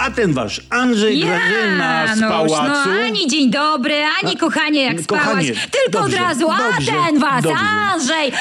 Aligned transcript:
A 0.00 0.10
ten 0.10 0.32
wasz 0.32 0.60
Andrzej 0.70 1.20
Grażyna 1.20 2.06
z 2.06 2.20
Janusz, 2.20 2.28
pałacu. 2.28 2.88
No, 2.88 3.04
ani 3.04 3.26
dzień 3.26 3.50
dobry, 3.50 3.94
ani 4.22 4.36
kochanie 4.36 4.82
jak 4.82 5.06
kochanie, 5.06 5.54
spałaś. 5.54 5.68
Tylko 5.70 6.00
dobrze, 6.02 6.16
od 6.16 6.22
razu, 6.22 6.50
a 6.50 6.72
dobrze, 6.72 6.92
ten 6.92 7.18
was, 7.18 7.42
dobrze. 7.42 7.58
Andrzej, 7.92 8.32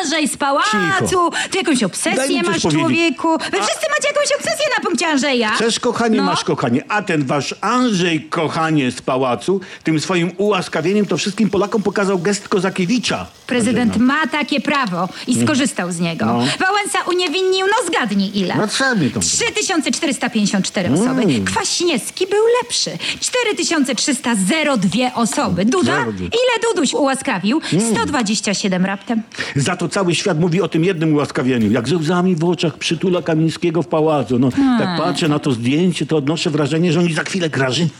Andrzej 0.00 0.28
z 0.28 0.36
pałacu. 0.36 0.76
Cicho. 1.08 1.30
Ty 1.50 1.58
jakąś 1.58 1.82
obsesję 1.82 2.42
masz, 2.42 2.46
powiedzieć. 2.46 2.72
człowieku. 2.72 3.38
Wy 3.38 3.56
wszyscy 3.56 3.86
macie 3.90 4.08
jakąś 4.08 4.32
obsesję 4.38 4.66
na 4.78 4.84
punkcie 4.84 5.06
Andrzeja. 5.06 5.50
Chcesz 5.50 5.80
kochanie, 5.80 6.16
No. 6.16 6.22
masz 6.22 6.44
kochanie. 6.44 6.84
A 6.88 7.02
ten 7.02 7.24
wasz 7.24 7.54
Andrzej 7.60 8.22
kochanie 8.22 8.90
z 8.90 9.02
pałacu, 9.02 9.60
tym 9.84 10.00
swoim 10.00 10.30
ułaskawieniem 10.36 11.06
to 11.06 11.16
wszystkim 11.16 11.50
Polakom 11.50 11.82
pokazał 11.82 12.18
gest 12.18 12.48
Kozakiewicza. 12.48 13.26
Prezydent 13.46 13.96
ma 13.96 14.26
takie 14.26 14.60
prawo 14.60 15.08
i 15.26 15.42
skorzystał 15.44 15.92
z 15.92 16.00
niego. 16.00 16.26
No. 16.26 16.32
Wałęsa 16.58 16.98
uniewinnił, 17.08 17.66
no 17.66 17.86
zgadnij 17.86 18.38
ile. 18.38 18.54
No 18.54 18.68
co 18.68 18.96
mi 18.96 19.10
to? 19.10 19.20
3454 19.20 20.90
osoby. 20.92 21.05
Mm. 21.10 21.44
Kwaśniewski 21.44 22.26
był 22.26 22.42
lepszy. 22.62 22.90
4302 23.20 25.14
osoby. 25.14 25.64
Duda? 25.64 25.92
Zero. 25.92 26.10
Ile 26.18 26.72
Duduś 26.74 26.94
ułaskawił? 26.94 27.60
Mm. 27.72 27.90
127 27.90 28.84
raptem. 28.86 29.22
Za 29.56 29.76
to 29.76 29.88
cały 29.88 30.14
świat 30.14 30.40
mówi 30.40 30.62
o 30.62 30.68
tym 30.68 30.84
jednym 30.84 31.14
ułaskawieniu. 31.14 31.70
Jak 31.72 31.88
ze 31.88 31.96
łzami 31.96 32.36
w 32.36 32.44
oczach 32.44 32.78
przytula 32.78 33.22
Kamińskiego 33.22 33.82
w 33.82 33.86
pałacu. 33.88 34.38
No, 34.38 34.50
Hmm. 34.50 34.78
tak 34.78 34.98
patrzę 35.06 35.28
na 35.28 35.38
to 35.38 35.52
zdjęcie, 35.52 36.06
to 36.06 36.16
odnoszę 36.16 36.50
wrażenie, 36.50 36.92
że 36.92 37.00
oni 37.00 37.14
za 37.14 37.24
chwilę 37.24 37.50
Grażyna 37.50 37.90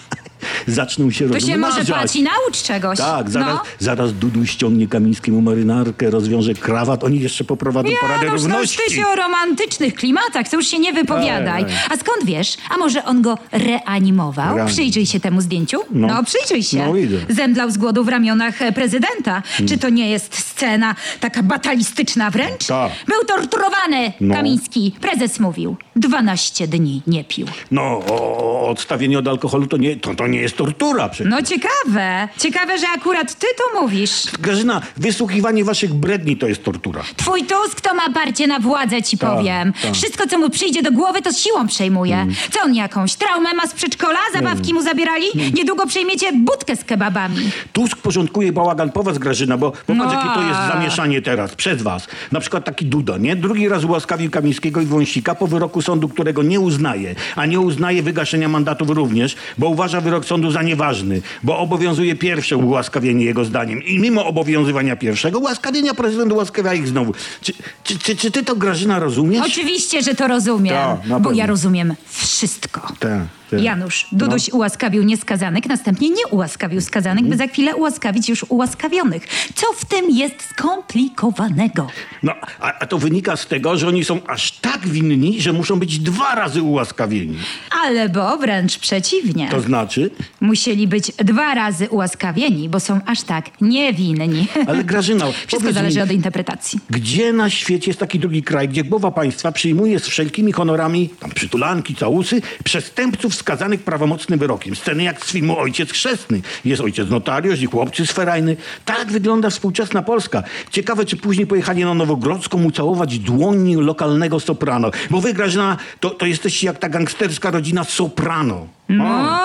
zaczną 0.67 1.11
się 1.11 1.29
To 1.31 1.41
się 1.41 1.57
może 1.57 1.79
rozmnażać. 1.79 2.03
patrz 2.03 2.17
i 2.17 2.23
naucz 2.23 2.63
czegoś. 2.63 2.99
Tak, 2.99 3.31
zaraz, 3.31 3.49
No. 3.55 3.61
zaraz 3.79 4.13
Dudu 4.13 4.47
ściągnie 4.47 4.89
Kamińskiemu 4.89 5.43
marynarkę, 5.43 6.11
rozwiąże 6.11 6.55
krawat, 6.55 7.05
oni 7.05 7.21
jeszcze 7.21 7.45
poprowadzą 7.45 7.89
paradę 8.01 8.27
Janusz, 8.27 8.43
no 8.43 8.49
już 8.49 8.53
równości. 8.53 8.79
ty 8.89 8.95
się 8.95 9.07
o 9.07 9.17
romantycznych 9.17 9.95
klimatach, 9.95 10.49
to 10.49 10.57
już 10.57 10.67
się 10.67 10.79
nie 10.79 10.93
wypowiadaj. 10.93 11.63
Ej, 11.63 11.69
ej. 11.71 11.77
A 11.91 11.97
skąd 11.97 12.25
wiesz? 12.25 12.57
A 12.71 12.77
może 12.77 13.05
on 13.05 13.23
go 13.23 13.39
reanimował? 13.53 14.67
Przyjrzyj 14.67 15.07
się 15.07 15.21
temu 15.21 15.41
zdjęciu. 15.41 15.79
No, 15.91 16.07
No. 16.07 16.25
przyjrzyj 16.25 16.63
się. 16.63 16.87
No, 16.87 16.93
widzę. 16.93 17.17
Zemdlał 17.29 17.71
z 17.71 17.79
głodu 17.79 18.05
w 18.05 18.09
ramionach 18.09 18.63
e, 18.63 18.73
prezydenta. 18.73 19.43
Czy 19.69 19.79
to 19.79 19.89
nie 19.89 20.11
jest 20.11 20.39
scena 20.39 20.95
taka 21.21 21.43
batalistyczna 21.43 22.31
wręcz? 22.31 22.67
Tak. 22.67 22.93
Był 23.07 23.25
torturowany, 23.25 24.13
No. 24.21 24.35
Kamiński. 24.35 24.95
Prezes 25.01 25.41
mówił. 25.41 25.77
12 25.97 26.69
dni 26.69 27.03
nie 27.07 27.25
pił. 27.25 27.47
No, 27.71 27.83
o, 27.83 28.69
odstawienie 28.69 29.19
od 29.19 29.29
alkoholu 29.29 29.67
to 29.67 29.77
nie, 29.77 29.97
to, 29.97 30.15
to 30.15 30.26
nie 30.27 30.39
jest 30.41 30.57
tortura 30.57 31.09
przecież. 31.09 31.31
No 31.31 31.43
ciekawe. 31.43 32.29
Ciekawe, 32.39 32.79
że 32.79 32.87
akurat 32.97 33.35
ty 33.39 33.47
to 33.59 33.81
mówisz. 33.83 34.23
Grażyna, 34.41 34.81
wysłuchiwanie 34.97 35.65
waszych 35.65 35.95
bredni 35.95 36.37
to 36.37 36.47
jest 36.49 36.65
tortura. 36.65 37.03
Twój 37.17 37.45
Tusk 37.45 37.81
to 37.81 37.95
ma 37.95 38.11
parcie 38.11 38.47
na 38.47 38.61
władzę, 38.61 39.03
ci 39.03 39.19
Tak, 39.19 39.31
powiem. 39.31 39.73
tak. 39.83 39.93
Wszystko, 39.95 40.27
co 40.27 40.39
mu 40.39 40.51
przyjdzie 40.51 40.83
do 40.83 40.93
głowy, 40.93 41.23
to 41.23 41.33
z 41.33 41.39
siłą 41.39 41.67
przejmuje. 41.67 42.15
Mm. 42.17 42.35
Co 42.51 42.61
on 42.63 42.75
jakąś 42.75 43.15
traumę 43.15 43.55
ma 43.55 43.67
z 43.67 43.75
przedszkola? 43.75 44.19
Zabawki 44.35 44.75
mu 44.75 44.83
zabierali? 44.83 45.25
Mm. 45.35 45.51
Niedługo 45.55 45.87
przejmiecie 45.87 46.33
budkę 46.33 46.77
z 46.77 46.85
kebabami. 46.85 47.51
Tusk 47.73 47.97
porządkuje 47.97 48.53
bałagan 48.53 48.93
po 48.93 49.03
was, 49.03 49.19
Grażyna, 49.19 49.57
bo 49.59 49.71
popatrz, 49.71 49.89
No. 49.99 50.05
jakie 50.15 50.29
to 50.35 50.43
jest 50.49 50.61
zamieszanie 50.73 51.23
teraz, 51.23 51.55
przez 51.55 51.83
was. 51.83 52.07
Na 52.33 52.41
przykład 52.41 52.65
taki 52.65 52.87
Duda, 52.87 53.19
nie? 53.19 53.37
Drugi 53.37 53.69
raz 53.69 53.85
ułaskawił 53.85 54.31
Kamińskiego 54.31 54.81
i 54.81 54.87
Wąsika 54.87 55.35
po 55.35 55.47
wyroku 55.47 55.83
sądu, 55.83 56.09
którego 56.09 56.43
nie 56.43 56.61
uznaje. 56.61 57.15
A 57.37 57.47
nie 57.47 57.61
uznaje 57.61 58.03
wygaszenia 58.03 58.49
mandatów 58.49 58.91
również, 58.91 59.37
bo 59.59 59.69
uważa 59.69 60.01
wyrok 60.01 60.16
sądu 60.25 60.51
za 60.51 60.63
nieważny, 60.63 61.23
bo 61.43 61.59
obowiązuje 61.59 62.15
pierwsze 62.15 62.57
ułaskawienie 62.57 63.25
jego 63.25 63.45
zdaniem. 63.45 63.83
I 63.85 63.99
mimo 63.99 64.27
obowiązywania 64.27 64.97
pierwszego 64.97 65.39
ułaskawienia 65.39 65.95
prezydent 65.95 66.33
ułaskawia 66.33 66.75
ich 66.75 66.89
znowu. 66.89 67.15
Czy, 67.41 67.53
czy, 67.85 67.99
czy, 67.99 68.17
czy 68.17 68.31
ty 68.31 68.45
to, 68.45 68.57
Grażyna, 68.57 68.99
rozumiesz? 68.99 69.47
Oczywiście, 69.47 70.03
że 70.03 70.15
to 70.15 70.29
rozumiem, 70.29 70.75
na 71.07 71.21
bo 71.21 71.33
ja 71.33 71.47
rozumiem 71.47 71.95
wszystko. 72.09 72.81
Tak, 72.99 73.21
Janusz, 73.53 74.07
Duduś 74.13 74.49
ułaskawił 74.49 75.03
nieskazanych, 75.03 75.67
następnie 75.67 76.11
nie 76.11 76.27
ułaskawił 76.31 76.81
skazanych, 76.81 77.25
by 77.25 77.37
za 77.37 77.47
chwilę 77.47 77.77
ułaskawić 77.77 78.29
już 78.29 78.47
ułaskawionych. 78.49 79.27
Co 79.55 79.67
w 79.77 79.85
tym 79.85 80.11
jest 80.11 80.35
skomplikowanego? 80.51 81.87
No, 82.23 82.33
a, 82.61 82.79
a 82.79 82.87
to 82.87 82.99
wynika 82.99 83.37
z 83.37 83.47
tego, 83.47 83.77
że 83.77 83.89
oni 83.89 84.05
są 84.05 84.21
aż 84.27 84.53
tak 84.53 84.89
winni, 84.89 85.41
że 85.41 85.53
muszą 85.53 85.79
być 85.79 85.99
dwa 85.99 86.35
razy 86.35 86.63
ułaskawieni. 86.63 87.39
Ale 87.85 88.09
bo 88.09 88.39
wręcz 88.39 88.79
przeciwnie. 88.79 89.49
To 89.49 89.61
znaczy... 89.61 90.11
Musieli 90.41 90.89
być 90.89 91.13
dwa 91.13 91.55
razy 91.55 91.89
ułaskawieni, 91.89 92.69
bo 92.69 92.81
są 92.81 93.01
aż 93.07 93.23
tak 93.23 93.61
niewinni. 93.61 94.49
Ale 94.67 94.85
Grażyna, 94.85 95.27
Wszystko 95.47 95.73
zależy 95.73 95.97
mi, 95.97 96.03
od 96.03 96.11
interpretacji. 96.11 96.81
Gdzie 96.91 97.33
na 97.33 97.51
świecie 97.51 97.91
jest 97.91 98.01
taki 98.01 98.19
drugi 98.19 98.43
kraj, 98.43 98.69
gdzie 98.69 98.85
głowa 98.85 99.11
państwa 99.11 99.53
przyjmuje 99.53 100.01
z 100.01 100.07
wszelkimi 100.07 100.53
honorami, 100.53 101.09
tam 101.09 101.31
przytulanki, 101.31 101.95
całusy, 101.95 102.43
przestępców 102.65 103.35
skazanych 103.37 103.83
prawomocnym 103.83 104.39
wyrokiem? 104.39 104.77
Sceny 104.77 105.03
jak 105.03 105.25
z 105.25 105.33
filmu 105.33 105.59
Ojciec 105.59 105.93
Chrzestny. 105.93 106.43
Jest 106.65 106.83
ojciec 106.83 107.11
notariusz 107.11 107.63
i 107.63 107.67
chłopcy 107.67 108.07
sferajny. 108.07 108.57
Tak 108.85 109.13
wygląda 109.13 109.51
współczesna 109.51 110.03
Polska. 110.03 110.43
Ciekawe, 110.71 111.05
czy 111.05 111.17
później 111.17 111.47
pojechali 111.47 111.85
na 111.85 111.95
Nowogrodzką 111.95 112.65
ucałować 112.65 113.19
dłoń 113.19 113.75
lokalnego 113.75 114.41
soprano. 114.41 114.91
Bo 115.11 115.21
wy, 115.21 115.35
Grażyna, 115.35 115.77
to, 116.01 116.11
to 116.11 116.27
jesteście 116.27 116.67
jak 116.67 116.79
ta 116.79 116.89
gangsterska 116.89 117.51
rodzina 117.51 117.85
soprano. 117.85 118.67
No, 118.89 119.39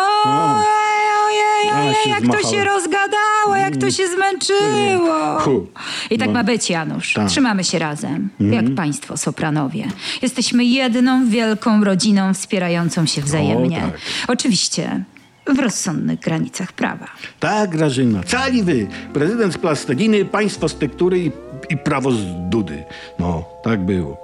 ojej, 1.61 1.95
ojej, 1.95 1.95
jak 2.09 2.21
to 2.41 2.49
się 2.49 2.63
rozgadało, 2.63 3.55
jak 3.57 3.77
to 3.77 3.91
się 3.91 4.03
zmęczyło. 4.07 5.37
I 6.09 6.17
tak 6.17 6.27
No. 6.27 6.33
ma 6.33 6.43
być, 6.43 6.69
Janusz. 6.69 7.13
Tak. 7.13 7.29
Trzymamy 7.29 7.63
się 7.63 7.79
razem, 7.79 8.29
jak 8.39 8.75
państwo 8.75 9.17
sopranowie. 9.17 9.87
Jesteśmy 10.21 10.63
jedną 10.65 11.29
wielką 11.29 11.83
rodziną 11.83 12.33
wspierającą 12.33 13.05
się 13.05 13.21
wzajemnie. 13.21 13.81
tak. 13.81 13.97
Oczywiście 14.27 15.03
w 15.55 15.59
rozsądnych 15.59 16.19
granicach 16.19 16.71
prawa. 16.73 17.07
Tak, 17.39 17.69
Grażyna. 17.69 18.23
Cali 18.23 18.63
wy. 18.63 18.87
Prezydent 19.13 19.53
z 19.53 19.57
plasteliny, 19.57 20.25
państwo 20.25 20.69
z 20.69 20.75
tektury 20.75 21.19
i, 21.19 21.31
i 21.69 21.77
prawo 21.77 22.11
z 22.11 22.17
dudy. 22.49 22.83
No, 23.19 23.43
tak 23.63 23.79
było. 23.85 24.17